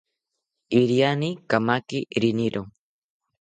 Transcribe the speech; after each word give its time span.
Iriani 0.79 1.29
kamaki 1.49 1.99
riniro 2.21 2.61